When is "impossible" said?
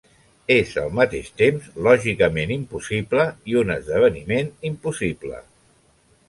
2.55-3.27, 4.73-5.45